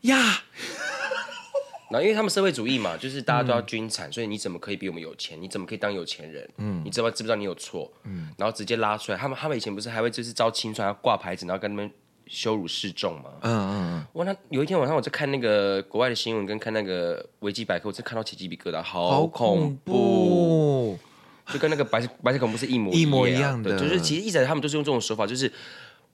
[0.00, 0.16] 呀。
[1.90, 5.40] 然后，因为他们社会主义嘛，就是大家都要均产，嗯、所以你怎么可以比我们有钱？
[5.40, 6.50] 你怎么可以当有钱人？
[6.56, 7.88] 嗯，你知道知不知道你有错？
[8.02, 9.16] 嗯，然后直接拉出来。
[9.16, 11.88] 他们他们以前不是还会就是招清算要挂牌子，然后跟他们
[12.26, 13.30] 羞辱示众吗？
[13.42, 14.06] 嗯嗯嗯。
[14.14, 20.98] 哇，那有一天晚上我在看那个国外的新闻，跟看那个维基百科，我就看到起鸡皮疙瘩，好恐怖，恐怖
[21.54, 23.78] 就跟那个白色白色恐怖是一模一模一样的。
[23.78, 25.50] 就是其实一直他们都是用这种手法，就是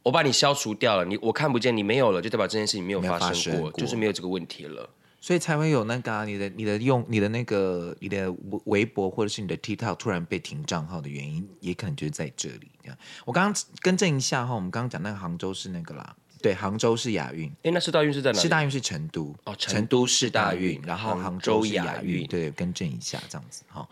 [0.04, 4.88] 我把你消除掉了，你我看不见，你没有了，就代表这件事情没有发生过，生过就是没有这个问题了。
[5.18, 8.30] 所以才会有那个、啊、你的、你的用、你的那个、你的
[8.66, 12.70] 微博或者是你的 TikTok 突然被停账号的原因，也可能就是在这里。
[12.82, 17.50] 这样，我刚刚更正一下哈，我们刚刚讲那个杭州是那个啦，对，杭州是亚运。
[17.62, 18.42] 哎，那四大运是在哪里？
[18.42, 23.88] 四大运是成都哦，成都是大运，然后杭州是亚运，对，更正一下这样子哈。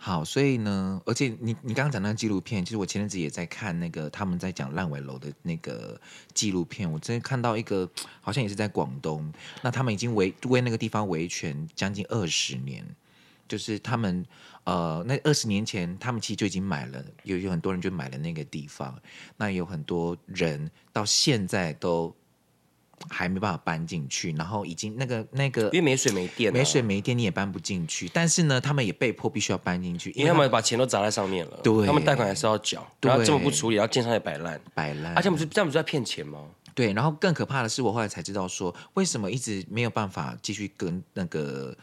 [0.00, 6.00] 好，所以呢，而且你你刚刚讲那个纪录片，其实我前阵子也在看那个他们在讲烂尾楼的那个
[6.32, 7.86] 纪录片，我真的看到一个
[8.20, 9.30] 好像也是在广东，
[9.60, 12.86] 那他们已经维为那个地方维权将近二十年，
[13.48, 14.24] 就是他们
[14.62, 18.96] 呃那二十年前他们其实就已经买了，有有很多人就买了那个地方，
[19.36, 22.14] 那有很多人到现在都。
[23.08, 28.08] 还没办法搬进去，然后已经那个那个，因为没水没电，没水没电，你也搬不进去。
[28.12, 31.60] 但是呢，他们也被迫必须要搬进去，因为他们把钱都砸在上面了。
[31.62, 35.14] 对，他们贷款还是要缴，然后这么不处理，然后建商也摆烂，摆烂。
[35.14, 36.46] 而且我们是这样，不是在骗钱吗？
[36.74, 41.76] 对，然后更可怕的是，我后来才知道说，为什么一直没有办法继续跟那个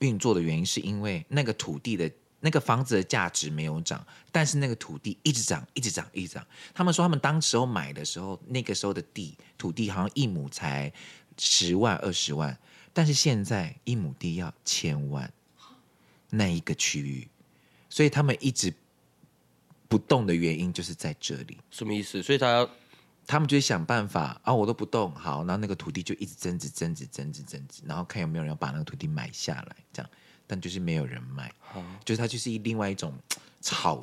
[0.00, 2.10] 运作的原因，是因为那个土地的。
[2.44, 6.46] 那个房子的价值没有涨，但是那个土地一直涨，一直涨，一直涨。
[6.74, 10.92] 他们说他们当时候买的时候，那个时候的地土地好像一亩才
[11.38, 12.54] 十万二十万，
[12.92, 15.32] 但是现在一亩地要千万，
[16.28, 17.26] 那一个区域，
[17.88, 18.74] 所以他们一直
[19.88, 21.56] 不动的原因就是在这里。
[21.70, 22.22] 什么意思？
[22.22, 22.70] 所以他要
[23.26, 30.10] 他们就想办法啊，我都不动，好，然后那个土地就一直增值，增值，增值，增值，然后看有没有人要把那个土地买下来，这样。
[30.46, 33.12] 但就是没有人买，嗯、就是它就是另外一种
[33.60, 34.02] 炒，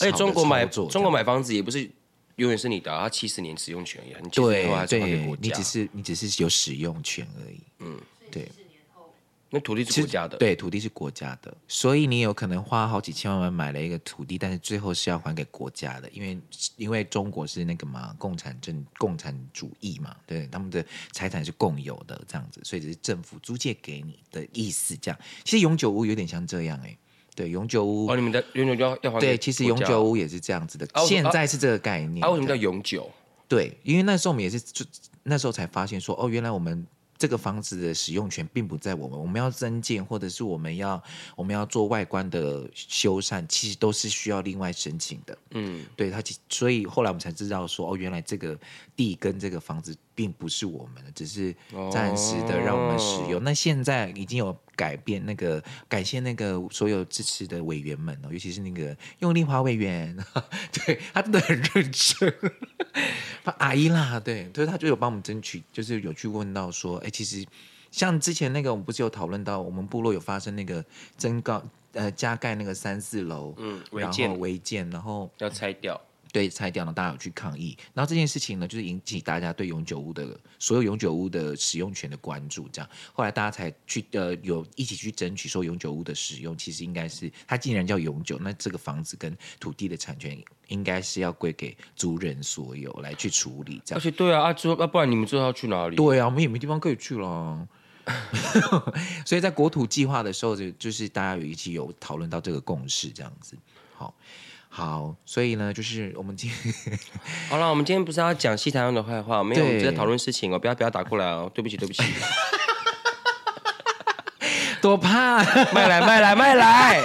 [0.00, 1.88] 而且中国买中国买房子也不是
[2.36, 8.00] 永远是你的，它七十年使用权也很久，对对，你只是你只是有使用权而已，嗯，
[8.30, 8.48] 对。
[9.50, 16.38] 那土地是国家的，对，土地是国家的，所以你有可能花好几千万买了一个土地，但是最后是要还给国家的，因为
[16.76, 25.18] 因为中国是那个嘛，共产政共产主义嘛，对，他们的财产是共有的这样子，所以只是政府租借给你的意思，这样。
[25.44, 26.98] 其实永久屋有点像这样哎、欸，
[27.34, 32.22] 对，永久屋哦，你们的永久要要还对，其实永久屋也是这样子的，啊、现在是这个概念。
[32.22, 33.10] 啊，为什么叫永久？
[33.48, 34.84] 对，因为那时候我们也是就
[35.22, 36.86] 那时候才发现说，哦，原来我们。
[37.18, 41.02] 这个房子的使用权并不在我们，我们要增建或者是我们要
[41.34, 45.36] 我们要做外观的修缮，其实都是需要另外申请的。
[45.50, 48.56] 嗯，对，他，所以后来我们才知道说，哦，原来这个
[48.94, 51.54] 地跟这个房子并不是我们的，只是
[51.92, 53.34] 暂时的让我们使用。
[53.34, 60.16] 哦、那现在已经有改变，那个感谢那个所有支持的委员们哦，尤其是那个用丽华委员，
[60.74, 62.34] 对他真的很认真。
[63.58, 67.46] 阿姨啦，对，所以他就有帮我们争取，就是有去问到说，哎，其实
[67.92, 70.84] 像之前那个，我们不是有讨论到，我们部落有发生那个
[71.16, 76.00] 增高呃加盖那个三四楼，嗯，违建，违建，然后要拆掉。
[76.32, 90.38] 对，拆掉呢，大家有去抗议，然后这件事情呢，就是引起大家对永久屋的所有永久屋的使用权的关注，这样，后来大家才去呃有一起去争取说永久屋的使用，其实应该是它既然叫永久，那这个房子跟土地的产权
[90.68, 93.98] 应该是要归给族人所有来去处理，这样。
[93.98, 95.96] 而且对啊，啊之后，要不然你们之后要去哪里？
[95.96, 97.66] 对啊，我们也没地方可以去了，
[99.24, 103.56] 所以在国土计划的时候，就就是大家有一起有讨论到这个共识，这样子，
[103.94, 104.14] 好。
[104.70, 106.74] 好，所以呢，就是我们今天
[107.48, 112.02] 好了，我们今天不是要讲西台湾的坏话，没有，我们在讨论事情哦，不要不要打过来哦，对不起对不起，
[114.80, 117.02] 多怕，卖来卖来卖来，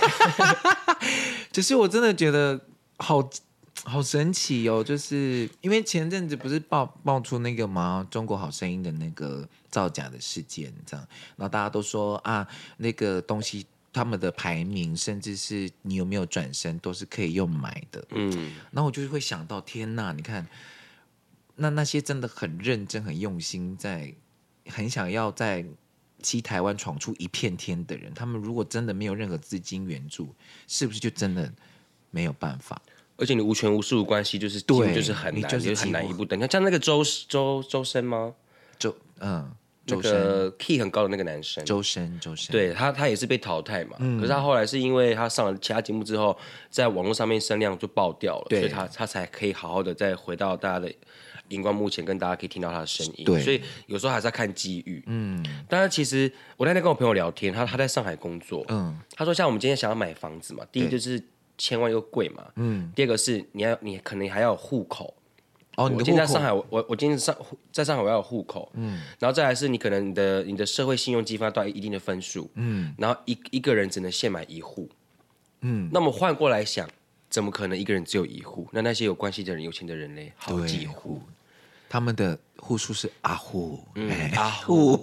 [1.51, 2.59] 只是我真的觉得
[2.97, 3.27] 好
[3.85, 8.05] 好神奇哦，就是因为前阵子不是爆爆出那个吗？
[8.11, 12.47] 中国好声音的那个造假的事件，这样，然后大家都说啊，
[12.77, 13.65] 那个东西。
[13.93, 18.03] 他们的排名，甚至是你有没有转身，都是可以用买的。
[18.09, 20.11] 嗯，然后我就会想到，天哪！
[20.11, 20.47] 你看，
[21.55, 24.11] 那那些真的很认真、很用心在，
[24.65, 25.63] 在很想要在
[26.23, 30.33] 西台湾闯出一片天的人，他们如果真的没有任何资金援助，
[30.67, 31.53] 是不是就真的
[32.09, 32.81] 没有办法？
[33.17, 36.49] 而且你无权无势无关系，就是对，就是很难，就是很难一步登天。
[36.49, 38.33] 像那个周周周深吗？
[38.79, 39.53] 周嗯。
[39.85, 43.97] 那个 key 很高的那个男生，周深，周深，对他，他也是被淘汰嘛。
[43.99, 46.37] 嗯、可是他后来是因为他上了其他节目之后，
[46.69, 50.89] 在网络上面声量就爆掉了，所以他他才可以好好的再回到大家的
[51.49, 53.25] 荧光幕前，跟大家可以听到他的声音。
[53.25, 55.03] 对，所以有时候还是要看机遇。
[55.07, 61.21] 嗯，但是其实我那天跟我朋友聊天，他他在上海工作，嗯，他说像我们今天想要买房子嘛，第一就是
[61.57, 65.13] 千万又贵嘛，嗯，第二个是你要你可能还要有户口。
[65.75, 67.35] 哦，你我今天在上海，我我今天上
[67.71, 74.87] 在上海，我要有户口，嗯，然后再来是你可能你的你的社会信用积分到一定的分数，嗯，然后一一个人只能限买一户，
[75.61, 76.87] 嗯，那么换过来想，
[77.27, 78.67] 怎么可能一个人只有一户？
[78.71, 81.19] 那那些有关系的人、有钱的人嘞，好几户，
[81.89, 84.95] 他们的户数是阿户，嗯，阿户，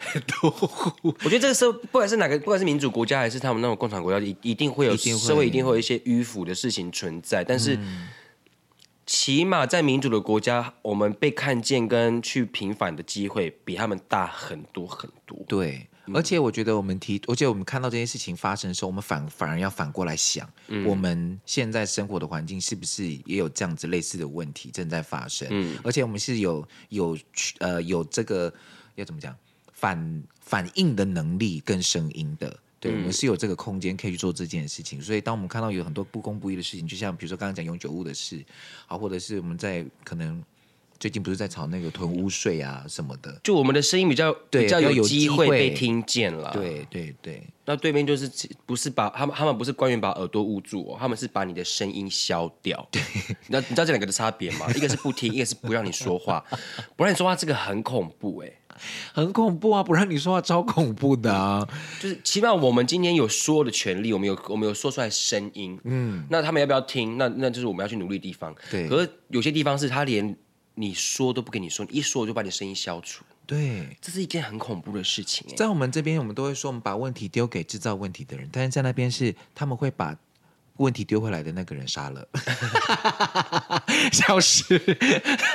[0.00, 1.14] 很多 户。
[1.22, 7.78] 我觉得这个时候，不管是哪个，不管是民主国家还是他们那种共产国家，一一定会有社会一定会有一些迂腐的事情存在，但是。
[9.06, 15.38] 起码在民主的国家，我们被看见跟去平反的机会比他们大很多很多。
[15.46, 25.46] 对，而且我觉得我们提，而且我们看到这件事情发生的时候，我们反反而要反过来想，嗯、我们现在生活的环境是不是也有这样子类似的问题正在发生？
[25.50, 27.18] 嗯，而且我们是有有
[27.58, 28.52] 呃有这个
[28.94, 29.36] 要怎么讲
[29.72, 35.00] 反反应的能力跟声音的，对，嗯、我们是有这个空间可以去做这件事情。
[35.00, 38.44] 所以当我们看到有很多不公不义的事情，就像比如说刚刚讲永久物的事，
[38.86, 40.44] 好，或者是我们在可能。
[40.98, 46.50] 最近不是在吵那个囤污税啊什么的，就我们的声音比较比较有机会被听见了。
[46.52, 48.30] 对对对，那对面就是
[48.64, 52.86] 不是把他们他们不是官员把耳朵捂住哦，他们是把你的声音消掉。
[52.90, 53.02] 对，
[53.46, 54.66] 你知道你知道这两个的差别吗？
[54.76, 56.44] 一个是不听，一个是不让你说话。
[56.96, 58.58] 不让你说话这个很恐怖哎、欸，
[59.12, 59.82] 很恐怖啊！
[59.82, 61.66] 不让你说话超恐怖的啊！
[62.00, 65.78] 就是起码我们今天有说的权利，我们有我们有说出来声音。
[65.84, 67.18] 嗯，那他们要不要听？
[67.18, 68.54] 那那就是我们要去努力的地方。
[68.70, 70.36] 对，可是有些地方是他连。
[70.74, 73.24] 你说都不跟你说，你一说我就把你声音消除。
[73.46, 75.46] 对，这是一件很恐怖的事情。
[75.54, 80.16] 在我们这边，我们都会说，我们把问题丢给制造问题的人，但是在那边是他们会把
[80.78, 82.26] 问题丢回来的那个人杀了，
[84.10, 84.78] 消失，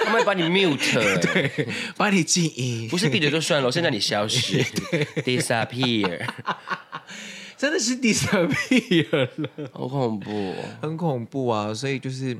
[0.05, 0.77] 他们会把你 mute，
[1.19, 4.63] 对，把你静音，不是闭嘴就算了，现在你消失，
[5.25, 6.25] disappear，
[7.57, 11.73] 真的是 disappear 了，好恐怖，很恐怖啊！
[11.73, 12.37] 所以就是。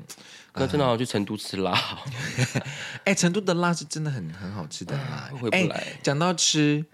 [0.59, 1.71] 哥真的好想去成都吃辣，
[3.05, 5.31] 哎、欸，成都的辣是真的很很好吃的辣。
[5.39, 5.97] 回不来。
[6.03, 6.85] 讲、欸、到吃，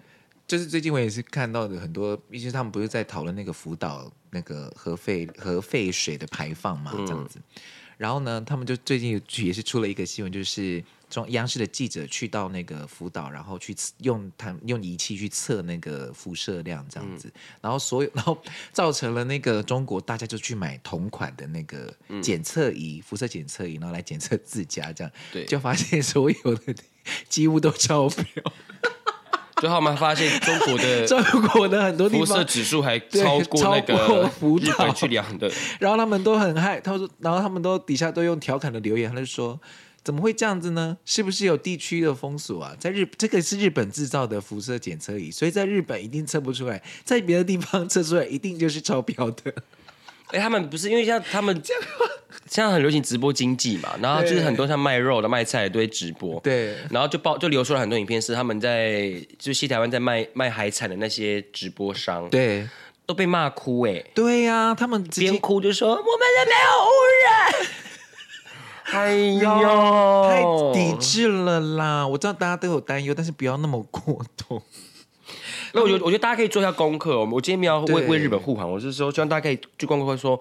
[0.46, 7.38] 就是最近我也是看到的很多，毕竟他们不是在讨论那个福岛那个核废核废水的排放嘛，这样子。
[7.38, 7.62] 嗯、
[7.98, 10.82] 然后呢，他们就最近也是出了一个新闻，就是。
[11.16, 18.36] 中央视的记者去到那个福岛，然后去用他用仪器去测那个辐射量，这样子，嗯、然后所有，然后
[18.70, 26.74] 造成了那个中国大家就去买同款的那个检测仪，嗯、辐射检测仪，然后来检测自家，这样，对，就发现所有的
[27.30, 28.52] 几乎都超标。
[29.56, 35.50] 最后我们发现中国的 中国的很多地方辐射指数还超过那个日本去量的，
[35.80, 39.58] 然后他们都很害，他说，然后他们都底下都用调侃的留言，他就说。
[40.06, 40.96] 怎么会这样子呢？
[41.04, 42.76] 是不是有地区的封锁啊？
[42.78, 49.52] 在日，这个是日本制造的辐射检测仪，所以在日本一定测不出来，在别的地方测出来一定就是超标的。
[50.30, 51.82] 哎，他们不是因为像他们这样，
[52.48, 62.68] 现在很流行直播经济嘛，然后就是很多像卖肉的、卖菜的都会直播，对，然后就爆就流出了很多影片，是他们在就西台湾在卖卖海产的那些直播商，对，
[63.06, 67.66] 都被骂哭哎，对呀、啊，他们边哭就说我们的没有污染。
[68.92, 72.06] 哎呦，太抵制了啦！
[72.06, 74.62] 我知道大家都有担忧，但是不要那么过度。
[75.74, 77.18] 那我觉得，我觉得大家可以做一下功课。
[77.18, 80.40] 我我今天没有为为日本护航，我是说，希望大家可以去功课，会说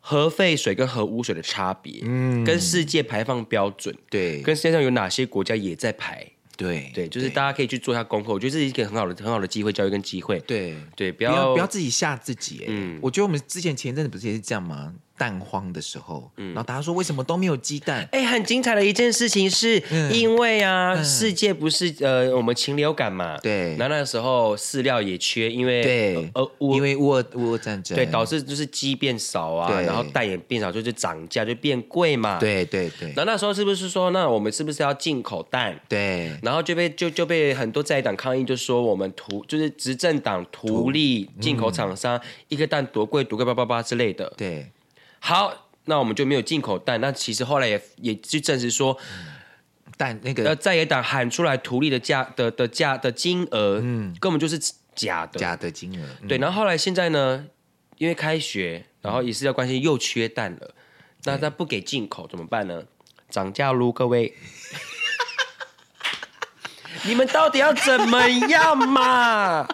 [0.00, 6.26] 核废水跟核污水的差别，嗯，跟世界排放标准，对，跟世界上有哪些国家也在排。
[6.56, 10.40] 对对，就是大家可以去做一下功课，我觉得这是一个很好的很好的机会，教育跟机会。
[10.40, 12.64] 对对，不要不要自己吓自己。
[12.66, 14.92] 嗯，我觉得我们之前前一阵子不是也是这样吗？
[15.18, 18.08] 蛋荒的时候，然后大家说为什么都没有鸡蛋？
[18.12, 33.12] 哎，很精彩的一件事情是，因为啊，世界不是呃我们禽流感嘛，对，那那时候饲料也缺，因为对，呃，因为乌俄乌俄战争，对，导致就是鸡变少啊，然后蛋也变少，就是涨价就变贵嘛，对对对。
[33.16, 35.78] 那那时候是不是说，那我们是不是要进口蛋？
[35.88, 44.66] 对，然后就被就就被很多在野党抗议，就说我们图就是执政党图利进口厂商，一个蛋多贵多贵，叭叭叭之类的，对。
[45.20, 47.00] 好，那我们就没有进口蛋。
[47.00, 48.96] 那其实后来也也就证实说，
[49.96, 54.58] 蛋那个呃在野党喊出来图利的价的的价的金额，嗯，根本就是
[54.94, 56.06] 假的，假的金额。
[56.22, 57.46] 嗯、对，然后后来现在呢，
[57.96, 60.74] 因为开学，然后也是要关心又缺蛋了，
[61.24, 62.84] 那他不给进口怎么办呢？
[63.28, 64.34] 涨价噜，各位，
[67.04, 69.68] 你们到底要怎么样嘛？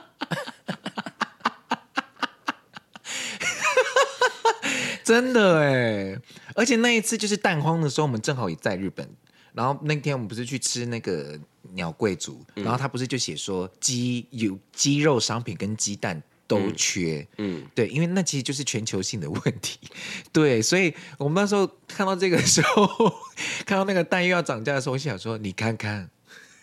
[5.04, 6.18] 真的哎，
[6.56, 9.08] 而且那一次就是蛋荒的时候，我们正好也在日本。
[9.52, 11.38] 然后那天我们不是去吃那个
[11.74, 19.78] 鸟贵族，嗯、然后他不是就写说鸡有鸡肉商品跟鸡蛋都缺，嗯，嗯对，因为那其实就是全球性的问题。
[20.32, 23.14] 对，所以我们那时候看到这个时候，
[23.64, 26.10] 看到那个蛋又要涨价的时候，我想说你看看，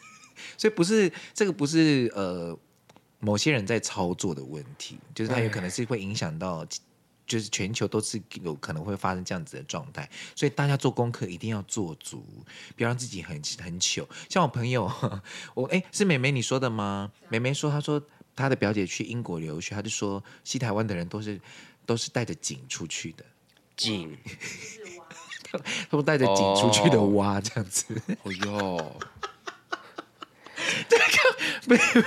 [0.57, 2.59] 所以不是这个不是呃
[3.19, 6.67] 某些人在操作的问题，就是它有可能是会影响到。
[7.31, 12.25] 就是全球都是有可能会发生这样子的状态，所以大家做功课一定要做足，
[12.75, 14.05] 不要让自己很很糗。
[14.27, 14.91] 像我朋友，
[15.53, 17.09] 我哎，是妹妹你说的吗？
[17.29, 21.39] 妹妹说，她说她的表姐去英国留学，她就说西台湾的人都是
[21.85, 23.23] 都是带着井出去的，
[23.77, 24.17] 井，
[25.89, 27.85] 他们带着井出去的蛙这样子。
[28.23, 28.99] 哦哟，
[30.89, 32.05] 这个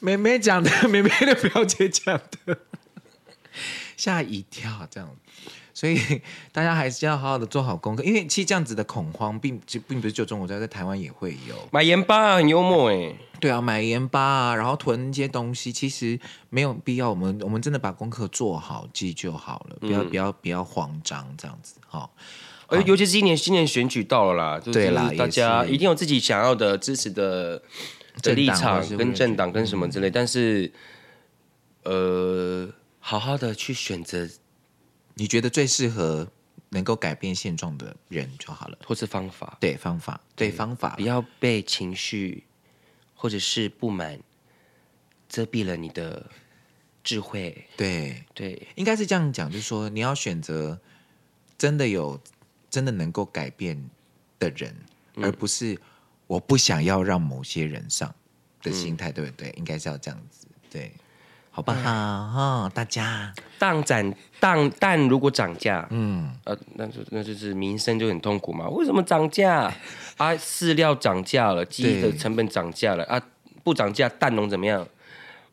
[0.00, 2.58] 妹妹讲的，妹妹的表姐讲的，
[4.06, 5.10] 吓一跳，这样。
[5.74, 5.98] 所以
[6.52, 16.18] 大家还是要好好的做好功课，因为其实这样子的恐慌并并不是就中国在，在台湾也会有买盐巴、啊、很幽默哎，对啊，买盐巴啊，然后囤一些东西，其实
[16.50, 17.10] 没有必要。
[17.10, 22.08] 我们我们真的把功课做好记就好了，不要、嗯、不要不要慌张这样子哈。
[22.68, 27.62] 而尤其是今年新年选举到了啦，对啦，大家一定有自己想要的支持的
[28.22, 30.72] 的立场跟政党跟什么之类，但是
[31.84, 32.68] 呃，
[33.08, 34.28] 好好的去选择。
[35.14, 36.28] 你觉得最适合
[36.70, 39.56] 能够改变现状的人就好了，或是方法？
[39.60, 42.42] 对方法，对方法，不要被情绪
[43.14, 44.18] 或者是不满
[45.28, 46.28] 遮蔽了你的
[47.04, 47.64] 智慧。
[47.76, 50.78] 对对，应该是这样讲，就是说你要选择
[51.56, 52.20] 真的有
[52.68, 53.80] 真的能够改变
[54.40, 54.74] 的人，
[55.14, 55.80] 嗯，而不是
[56.26, 58.12] 我不想要让某些人上
[58.62, 59.54] 的心态，嗯，对不对？
[59.56, 60.92] 应该是要这样子，对。
[61.56, 61.80] 好不好？
[61.80, 68.68] 哈，大家蛋涨蛋蛋如果涨价，嗯，呃，那就那就是民生就很痛苦嘛。
[68.68, 69.72] 为什么涨价？
[70.18, 73.18] 啊，饲料涨价了，鸡的成本涨价了啊，
[73.64, 74.86] 不涨价蛋农怎么样？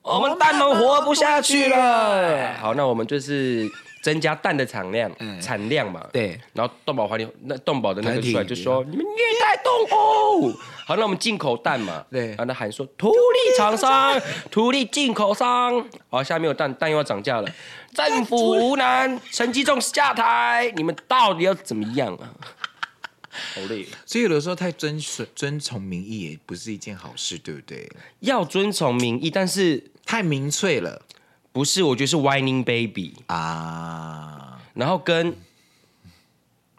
[0.04, 2.54] 我们蛋都活不下去了。
[2.60, 3.68] 好，那我们就是。
[4.04, 6.38] 增加蛋的产量，嗯、产量嘛，对。
[6.52, 10.52] 然后动保环境，那动保的那个出来就说：“你们虐待动物。”
[10.86, 12.28] 好，那我们进口蛋嘛，对。
[12.32, 17.50] 然后他喊说：“土地厂商， 土地进口商。”好，下面有蛋，蛋又要涨价了。
[17.96, 22.28] 政府无能，陈吉仲下台，你们到底要怎么样啊？
[23.56, 23.86] 好累。
[24.06, 27.90] 所以有的时候太遵顺、遵从民意也不是一件好事，对不对？
[28.20, 31.02] 要遵从民意，但是太民粹了。
[31.52, 35.36] 不是，我觉得是 whining baby 啊，然后跟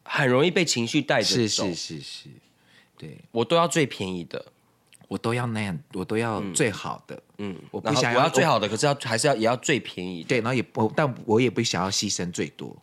[0.03, 2.29] 很容易被情绪带着走，是是是是，
[2.99, 4.45] 对，我都要最便宜的，
[5.07, 12.77] 我都要那样，我都要最好的，嗯，我不想要，我要最好的，可是要还是要也要最便宜的，对，然后也不，但我也不想要牺牲最多。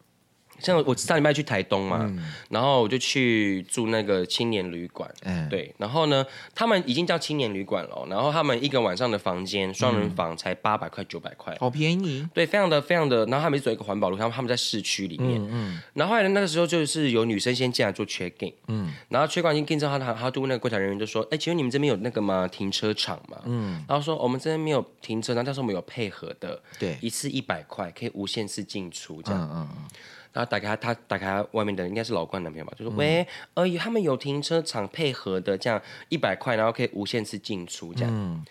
[0.61, 15.81] 像我上礼拜去台东嘛，嗯、然后我就去住那个青年旅馆，嗯，对，然后呢，他们已经叫青年旅馆了，然后他们一个晚上的房间双人房才八百块九百块，好便宜，对，非常的非常的，然后他们走一个环保路，他们他们在市区里面，嗯，嗯。
[15.93, 22.47] 然后后来那个时候就是有女生先进来做 check in，嗯，然后 check in 之后，他他就问那个柜台人员就说，哎，请问你们这边有那个吗？
[22.47, 23.39] 停车场吗？
[23.45, 29.87] 嗯，然后说我们这边没有停车场，但是我们有配合的，对，一次一百块可以无限次进出这样，嗯嗯。
[30.31, 38.11] 嗯然后打开他，他打开他外面的应该是老关男朋友吧，就说、嗯、喂，呃，他们有停车场配合的，这样一百块，然后可以无限次进出这样。
[38.13, 38.45] 嗯、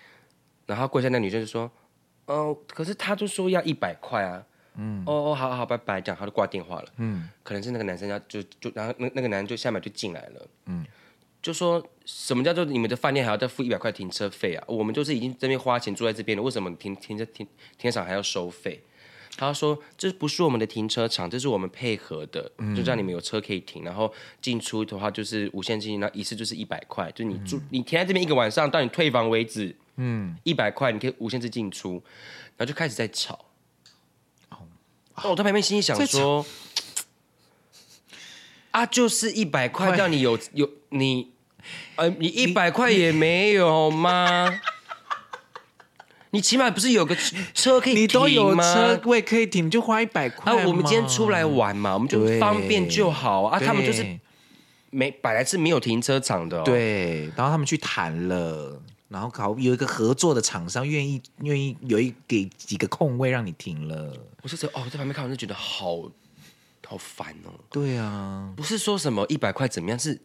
[0.66, 1.62] 然后跪下那女生就说，
[2.26, 4.45] 哦、呃，可是他就说要一百块啊。
[4.76, 6.89] 嗯，哦哦，好好，拜拜，这样他就挂电话了。
[6.99, 10.47] 嗯，可能是那个男生要就就然后那那个男人就下面就进来了。
[10.66, 10.87] 嗯，
[11.41, 14.64] 就说什么叫做你们的饭店还要再付一百块停车费啊？
[14.68, 17.47] 我们就是已经这边花钱住在这边了，为什么停停车停
[17.78, 18.83] 停车场还要收费？
[19.37, 23.83] 他说：“这不是我们的停车场，这是我们配合的，嗯、就让你们有车可以停。
[23.85, 24.12] 然后
[24.43, 32.03] 进出的话就是无限进，那一次就是一百块，就你住、嗯、你停在这边一个晚上，到你退房为止，嗯，一百块你可以无限制进出。
[32.57, 33.47] 然后就开始在吵。
[34.51, 36.45] 哦，我在旁边心里想说，
[38.72, 41.31] 啊，就是一百块，让你有有你，
[41.97, 44.61] 呃，你一百块也没有吗？”
[46.33, 47.16] 你起码不是有个
[47.53, 48.05] 车 可以停吗？
[48.05, 50.53] 你都有车位可以停，就花一百块。
[50.53, 53.59] 啊，我们今天出来玩嘛，我们就方便就好啊。
[53.59, 54.18] 他们就是
[54.91, 57.26] 没本来是没有停车场的，对。
[57.37, 64.16] 然后他们去谈了，然后搞有一个合作的厂商愿意愿意有一给几个空位让你停了。
[64.43, 66.03] 我就觉得哦，在旁边看我就觉得好
[66.87, 67.51] 好烦哦。
[67.70, 70.20] 对啊，不是说什么一百块怎么样，是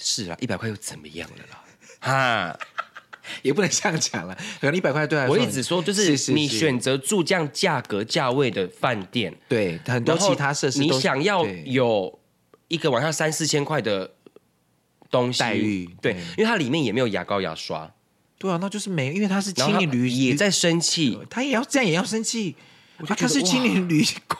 [0.00, 1.64] 是啊，一百块又怎么样了啦？
[2.00, 2.58] 哈。
[3.42, 12.18] 也不能这样讲了，可能一百块对我一直说就是你选择住这样价格价位的饭店，对很多其他设施，你想要有
[12.68, 14.10] 一个晚上三四千块的
[15.10, 17.90] 东西待遇，对，因为它里面也没有牙膏牙刷，
[18.38, 22.56] 对啊，那就是没，因为它是青年旅也在生气，他也要这样也要生气，
[23.06, 24.38] 他他是青年旅馆，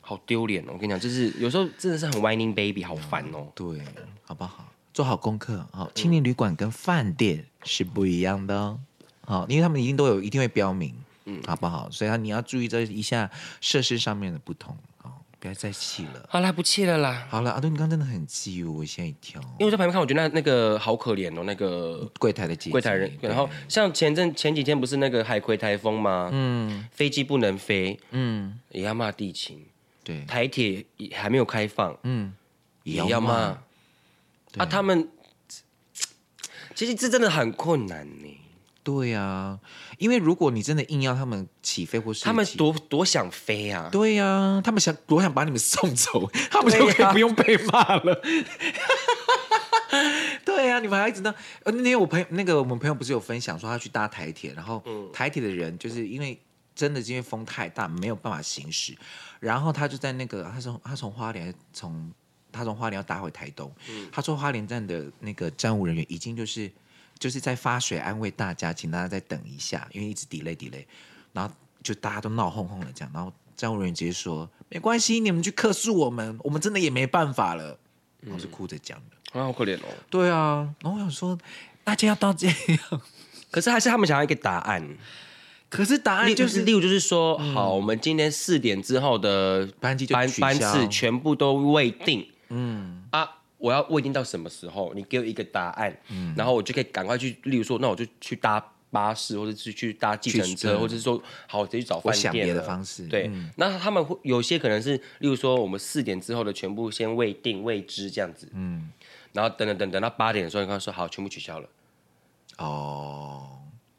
[0.00, 0.70] 好丢脸哦！
[0.72, 3.80] 我跟你讲，就是有时候真的是很 whining baby，好烦哦，对，
[4.24, 4.66] 好不好？
[4.92, 8.80] 做好功课，好，青年旅馆跟饭店是不一样的哦，
[9.26, 10.94] 好，因为他们一定都有一定会标明，
[11.26, 11.88] 嗯，好不好？
[11.90, 13.30] 所以你要注意这一下
[13.60, 16.26] 设施上面的不同，好，不要再气了。
[16.28, 17.26] 好啦，不气了啦。
[17.28, 19.40] 好了，阿东，你刚刚真的很气哦，我吓一跳。
[19.58, 23.10] 因为我在旁边看，我觉得那那个好可怜哦，那个柜台的姐姐，柜台人。
[23.20, 26.30] 然后像前阵前几天不是那个海葵台风吗？
[26.32, 29.64] 嗯，飞机不能飞，嗯，也要骂地勤。
[30.02, 32.32] 对，台铁也还没有开放，嗯，
[32.84, 33.58] 也要骂。
[34.56, 35.08] 啊，他们
[36.80, 38.40] 其实这真的很困难呢。
[38.82, 39.60] 对呀、啊，
[39.98, 43.90] 因为如果你真的硬要他们起飞或是他们多多想飞啊！
[43.92, 48.18] 对呀、啊，他们想多想把你们送走， 他们就可以不用被骂了。
[50.42, 56.40] 对呀、啊，你们还一直呢呃，那天我朋友那个我们朋友不是有分享说他去搭台铁，然后台铁的人就是因为
[56.74, 58.96] 真的是因为风太大没有办法行驶，
[59.38, 62.10] 然后他就在那个他从他从花莲从
[62.52, 66.70] 他从花莲要搭回台东，嗯、他说花莲站的那个站务人员已经就是。
[67.20, 70.86] 就是在发水安慰大家，请大家再等一下，因为一直 delay delay，
[71.34, 77.78] 然后就大家都闹哄哄的这样，然后站务人员直接说没关系，你们去客诉我们，我们真的也没办法了，
[78.26, 79.84] 我是哭着讲的，啊，好可怜哦。
[80.08, 81.38] 对啊，然后我想说
[81.84, 82.56] 大家要到这样，
[83.52, 84.82] 可是还是他们想要一个答案，
[85.68, 93.36] 可是答案就是例如就是说，嗯、好，我们今天四点之后的班机就班班次全部都未定，嗯啊。
[93.60, 94.90] 我要未定到什么时候？
[94.94, 97.36] 你给我一个答案，嗯、然后我就可以赶快去。
[97.42, 98.58] 例如说，那我就去搭
[98.90, 102.32] 巴士，或者是去搭计程车，或者是说，好，我直接去找饭店。
[102.32, 103.26] 别的方式，对。
[103.28, 108.48] 嗯、那他们会有些可能是，例如说，我们四点之后的全部先未定未知这样子。
[108.54, 108.90] 嗯。
[109.34, 111.68] 然后等等等等到八点的时候，你刚刚说好，全部取消了。
[112.56, 113.58] 哦，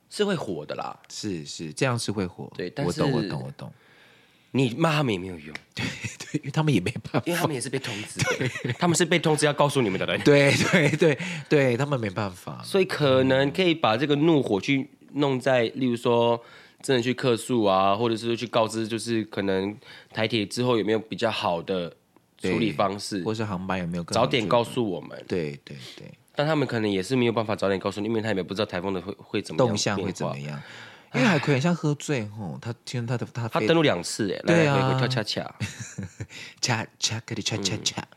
[0.09, 0.99] 是会火的啦。
[1.07, 2.51] 是是，这样是会火。
[2.57, 3.71] 对，但是我懂我懂我懂。
[4.51, 5.85] 你骂他们也没有用，对
[6.19, 8.19] 对，因为他们也没办法，因为他们也是被通知
[8.67, 16.41] 的，他们是被通知要告诉你们的人，对 对对对，他们没办法，所以可能可以把这个怒火去弄在，例如说
[16.81, 19.75] 真的去客诉啊，或者是去告知，就是可能
[20.13, 21.89] 台铁之后有没有比较好的
[22.37, 30.61] 处理方式，或是航班有没有早点告诉我们，对对对，但他们可能也是没有办法早点告诉你，因为他们也不知道台风的会会怎么样动向会怎么样。
[31.13, 35.55] 因为海葵很像喝醉吼，他听他的他他登录两次哎，对啊，跳恰恰，
[36.61, 38.07] 恰恰可以恰恰恰，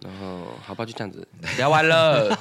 [0.00, 1.26] 然后好吧，就这样子
[1.56, 2.38] 聊完了。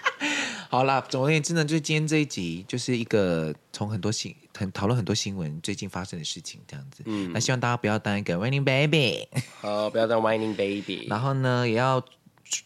[0.68, 7.02] 好啦，总而言之呢，就是今天这一集就是一个从很多新很讨论很多新闻最近发生的事情这样子。
[7.06, 9.26] 嗯，那希望大家不要当一个 whining baby，
[9.60, 11.06] 好， 不要当 whining baby。
[11.08, 12.04] 然后呢，也要。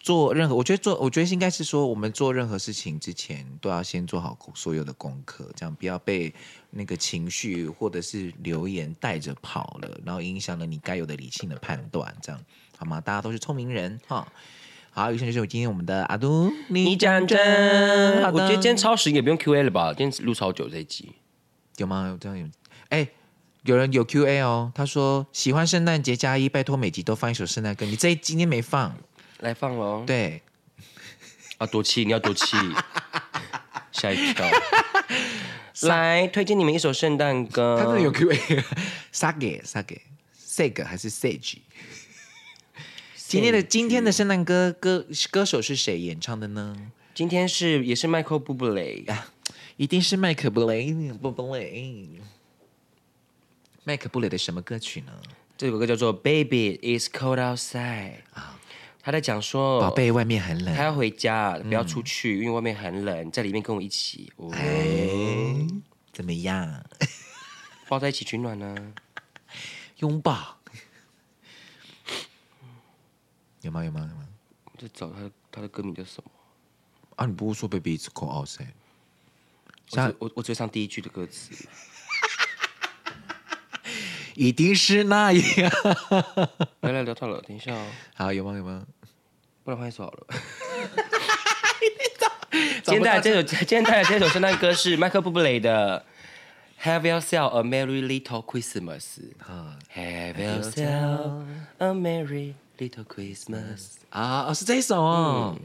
[0.01, 6.35] 做任何，我觉得做，我觉得应该是说，我们做任何事情之前都要先做好所有的功课，这样不要被
[6.71, 12.41] 那个情绪或者是留言带着跑了，然后影响了你该有的理性的判断，这样
[12.77, 13.01] 好吗？
[13.01, 14.27] 大家都是聪明人哈。
[14.93, 19.95] 好，以上就是我今天我们的阿都，你讲真，我觉得今天超时也不用 Q A 了吧？
[19.95, 21.13] 今天录超久这一集，
[21.77, 22.09] 有吗？
[22.09, 22.47] 有这样有？
[22.89, 23.09] 哎，
[23.63, 28.97] 有人有 Q A 哦，他说喜欢圣诞节加一，拜托每集都放一首圣诞歌，你这今天没放。
[29.39, 30.05] 来放喽！
[30.05, 30.43] 对，
[31.59, 32.57] 啊，多气，你要多气，
[33.93, 34.45] 吓一跳。
[35.83, 37.77] 来推荐你们一首圣诞歌。
[37.79, 38.37] 他真的有 Q A。
[39.13, 41.59] Sage，Sage，Sage 还是 Sage？
[43.15, 46.77] 今天的今天的圣诞歌歌歌手是谁演唱的呢？
[47.15, 49.33] 今天是也是迈克布布雷啊，
[49.77, 52.09] 一定是迈克布雷布布雷。
[53.85, 55.13] 迈克布雷的什么歌曲呢？
[55.57, 57.77] 这首歌叫做《Baby It's Cold Outside》
[58.33, 58.59] 啊。
[59.03, 64.31] 他在讲说：“宝贝，外面很冷，他要回家，不要出去，嗯、因为外面很冷，在里面跟我一起。
[64.37, 65.50] 哦”哎，
[66.13, 66.85] 怎么样？
[67.89, 68.95] 抱在一起取暖呢？
[69.99, 70.59] 拥抱？
[73.63, 73.85] 有吗？
[73.85, 74.01] 有吗？
[74.01, 74.29] 有吗？
[74.65, 76.31] 我在找他，他的歌名叫什么？
[77.17, 78.69] 啊，你不会说 “Baby It's Cold Outside”？
[79.93, 81.53] 我我我只会唱第一句的歌词。
[84.35, 85.71] 一定是那样。
[86.81, 87.91] 来来聊到了，等一下哦。
[88.15, 88.57] 好，有吗？
[88.57, 88.87] 有吗？
[89.65, 90.27] 不然换一首好了。
[92.51, 96.05] 今天带来这首，今天带来这首圣诞歌是迈克布布雷的
[96.85, 99.03] 《Have Yourself a Merry Little Christmas》。
[99.95, 101.45] Have yourself
[101.79, 103.99] a Merry Little Christmas。
[104.11, 105.57] 啊，哦，是这一首哦。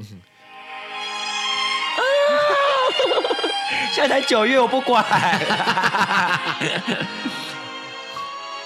[3.93, 5.03] 现在才九月，我不管。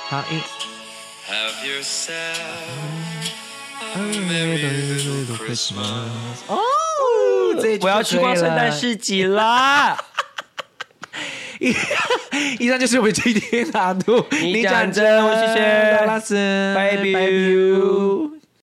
[0.07, 0.23] 好
[1.29, 2.35] ，Have yourself
[3.95, 4.57] a merry
[4.97, 6.41] little Christmas。
[6.47, 6.59] 哦，
[7.81, 9.97] 我要去逛圣诞市集啦！
[12.59, 18.38] 以上就是我们今天的阿杜，你讲真，我谢谢，拉拉斯，拜拜。